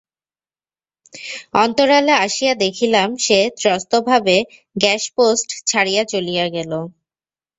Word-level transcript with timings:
অন্তরালে 1.55 2.13
আসিয়া 2.25 2.53
দেখিলাম, 2.63 3.09
সে 3.17 3.39
ত্রস্তভাবে 3.59 4.35
গ্যাসপোস্ট 4.75 5.49
ছাড়িয়া 5.69 6.03
চলিয়া 6.13 6.45
গেল। 6.55 6.71